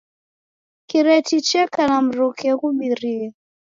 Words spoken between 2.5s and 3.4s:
ghubirie.